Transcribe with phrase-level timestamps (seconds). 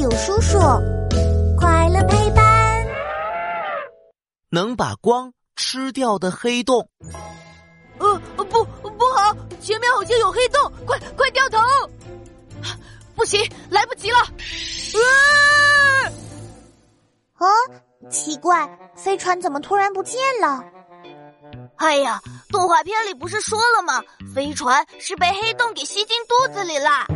[0.00, 0.58] 友叔叔，
[1.58, 2.86] 快乐陪伴。
[4.48, 6.88] 能把光吃掉的黑洞。
[7.98, 11.58] 呃，不，不好，前面好像有黑洞，快快掉头！
[13.14, 14.18] 不行，来不及了。
[17.34, 17.46] 啊！
[18.08, 20.64] 奇怪，飞船怎么突然不见了？
[21.76, 24.02] 哎呀，动画片里不是说了吗？
[24.34, 27.06] 飞船是被黑洞给吸进肚子里啦。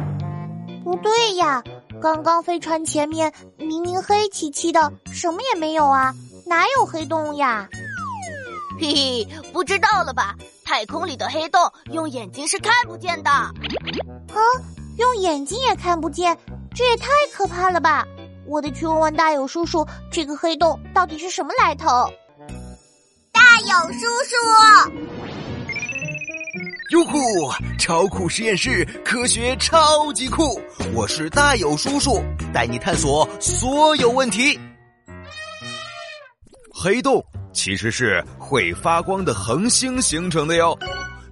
[0.84, 1.62] 不对呀，
[2.05, 6.14] 刚刚飞船前面明明黑漆漆的，什么也没有啊，
[6.45, 7.67] 哪有黑洞呀？
[8.79, 10.35] 嘿嘿，不知道了吧？
[10.67, 13.31] 太空里的黑洞用眼睛是看不见的。
[13.31, 13.54] 啊，
[14.98, 16.36] 用眼睛也看不见，
[16.75, 18.07] 这也太可怕了吧！
[18.46, 21.89] 我得去问问大友叔叔，这个黑洞到底是什么来头？
[23.32, 25.14] 大友叔叔。
[26.94, 27.18] 哟呼！
[27.76, 30.61] 超酷实验室，科学超级酷！
[30.94, 32.22] 我是大有叔叔，
[32.53, 34.56] 带你探索所有问题。
[36.72, 37.20] 黑洞
[37.53, 40.78] 其实是会发光的恒星形成的哟。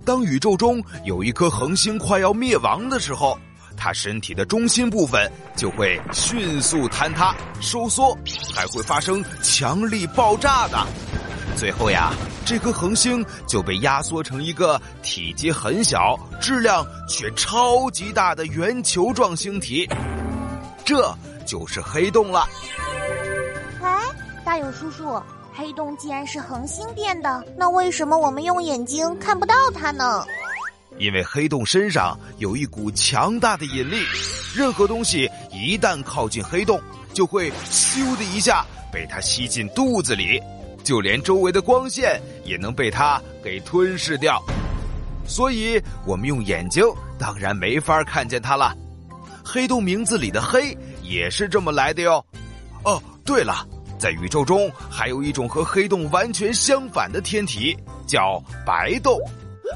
[0.05, 3.39] 当宇宙中有一颗恒星快要灭亡的时候，
[3.77, 8.19] 它身体的中心部分就会迅速坍塌、收缩，
[8.53, 10.85] 还会发生强力爆炸的。
[11.57, 12.13] 最后呀，
[12.45, 19.89] 这颗恒星就被压缩成一个体积很小、质量却超级大的圆球状星体，
[20.85, 21.15] 这
[21.47, 22.49] 就是黑洞了。
[23.81, 24.01] 哎，
[24.45, 25.21] 大勇叔叔，
[25.55, 30.25] 黑洞既然是恒星变的，那为什么我们用眼睛看不到它呢？
[30.99, 34.05] 因为黑洞身上有一股强大的引力，
[34.55, 36.81] 任何东西一旦靠近黑洞，
[37.15, 40.43] 就会咻的一下被它吸进肚子里。
[40.83, 44.43] 就连周围的光线也能被它给吞噬掉，
[45.27, 46.85] 所以我们用眼睛
[47.19, 48.75] 当然没法看见它了。
[49.45, 52.25] 黑洞名字里的“黑”也是这么来的哟。
[52.85, 53.67] 哦，对了，
[53.99, 59.19] 在宇宙中还有一种和黑洞完全相反的天体，叫白洞。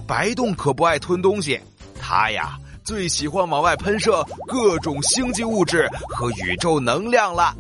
[0.07, 1.61] 白洞可不爱吞东西，
[2.01, 7.55] 它呀最喜欢往外喷射各种星际物质和宇宙能量了。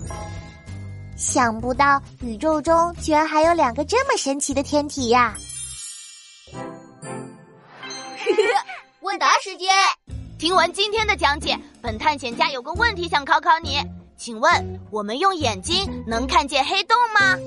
[1.16, 5.34] 想不到宇宙中居然还有两个这么神奇的天体呀！
[9.00, 9.70] 问答时间，
[10.38, 13.78] 听完今天的讲解，本探险家有个问题想考考你，
[14.16, 17.38] 请问我们用眼睛能看见黑洞吗？